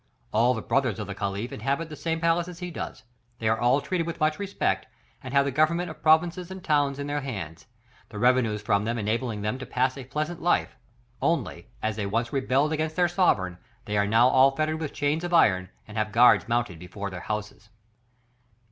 [0.33, 3.03] All the brothers of the Caliph inhabit the same palace as he does;
[3.37, 4.87] they are all treated with much respect,
[5.21, 7.67] and have the government of provinces and towns in their hands,
[8.09, 10.75] the revenues from them enabling them to pass a pleasant life;
[11.21, 15.23] only, as they once rebelled against their sovereign, they are now all fettered with chains
[15.23, 17.69] of iron, and have guards mounted before their houses.